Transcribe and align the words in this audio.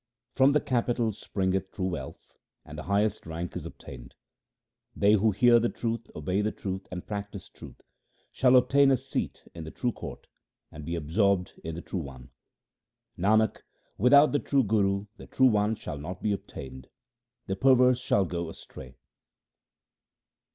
From 0.33 0.53
the 0.53 0.59
capital 0.59 1.11
springeth 1.11 1.69
true 1.73 1.85
wealth, 1.85 2.35
and 2.65 2.75
the 2.75 2.81
highest 2.89 3.27
rank 3.27 3.55
is 3.55 3.67
obtained. 3.67 4.15
They 4.95 5.13
who 5.13 5.29
hear 5.29 5.59
the 5.59 5.69
truth, 5.69 6.09
obey 6.15 6.41
the 6.41 6.51
truth, 6.51 6.87
and 6.89 7.05
practise 7.05 7.47
truth, 7.49 7.81
Shall 8.31 8.55
obtain 8.55 8.89
a 8.89 8.97
seat 8.97 9.43
in 9.53 9.63
the 9.63 9.69
True 9.69 9.91
court, 9.91 10.25
and 10.71 10.83
be 10.85 10.95
absorbed 10.95 11.53
in 11.63 11.75
the 11.75 11.83
True 11.83 11.99
One. 12.01 12.31
Nanak, 13.15 13.57
without 13.99 14.31
the 14.31 14.39
true 14.39 14.63
Guru 14.63 15.05
the 15.17 15.27
True 15.27 15.45
One 15.49 15.75
shall 15.75 15.99
not 15.99 16.19
be 16.23 16.31
obtained; 16.33 16.87
the 17.45 17.55
perverse 17.55 17.99
shall 17.99 18.25
go 18.25 18.49
astray. 18.49 18.95